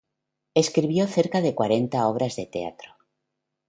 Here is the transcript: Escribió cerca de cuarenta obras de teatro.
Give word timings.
Escribió 0.55 1.05
cerca 1.05 1.41
de 1.41 1.53
cuarenta 1.53 2.07
obras 2.07 2.35
de 2.35 2.47
teatro. 2.47 2.95